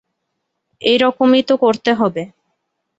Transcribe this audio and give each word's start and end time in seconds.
এই 0.81 0.97
রকমই 0.97 1.43
তো 1.43 1.53
করতে 1.57 1.91
হবে। 1.93 2.23